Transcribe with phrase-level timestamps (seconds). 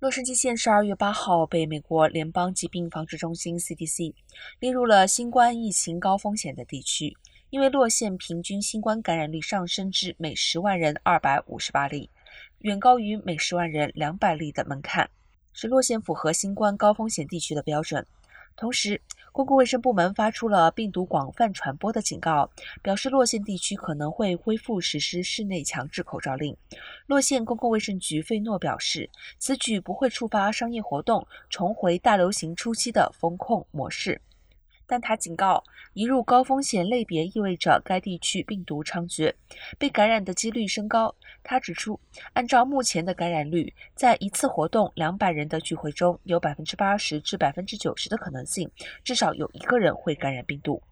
[0.00, 4.14] 洛杉矶县十二月八号被美国联邦疾病防治中心 （CDC）
[4.58, 7.14] 列入了新冠疫情高风险的地区，
[7.50, 12.08] 因为洛县平均新冠感染率上升至每十万人二百五十八例，
[12.60, 15.10] 远高于每十万人两百例的门槛，
[15.52, 18.06] 使洛县符合新冠高风险地区的标准。
[18.56, 18.98] 同时，
[19.32, 22.50] 公共卫生部门发出了病毒广泛传播的警告，
[22.82, 26.56] 表示洛县地区可能会恢复实施室内强制口罩令。
[27.06, 29.08] 洛县公共卫生局费诺表示，
[29.38, 34.20] 此举不会触发商业活动重回大流行初期的风控模式。
[34.90, 35.62] 但他警告，
[35.92, 39.32] 移入高风险类别意味着该地区病毒猖獗，
[39.78, 41.14] 被感染的几率升高。
[41.44, 42.00] 他指出，
[42.32, 48.68] 按照目前的感染率，在一次活动两百人的聚会中，有百分之八十至百分之九十的可能性，
[49.04, 50.82] 至少有一个人会感染病毒。